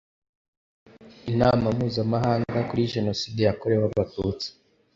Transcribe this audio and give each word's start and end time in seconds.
Inama 1.31 1.65
Mpuzamahanga 1.77 2.59
kuri 2.69 2.89
Jenoside 2.93 3.39
yakorewe 3.47 3.83
Abatutsi 3.89 4.47